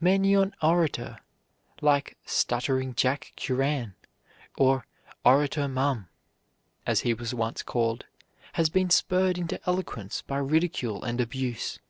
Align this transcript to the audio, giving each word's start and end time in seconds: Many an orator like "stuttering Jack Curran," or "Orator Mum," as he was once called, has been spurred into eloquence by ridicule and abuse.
Many 0.00 0.32
an 0.32 0.54
orator 0.62 1.18
like 1.82 2.16
"stuttering 2.24 2.94
Jack 2.94 3.34
Curran," 3.36 3.94
or 4.56 4.86
"Orator 5.26 5.68
Mum," 5.68 6.08
as 6.86 7.00
he 7.00 7.12
was 7.12 7.34
once 7.34 7.62
called, 7.62 8.06
has 8.54 8.70
been 8.70 8.88
spurred 8.88 9.36
into 9.36 9.60
eloquence 9.66 10.22
by 10.22 10.38
ridicule 10.38 11.04
and 11.04 11.20
abuse. 11.20 11.80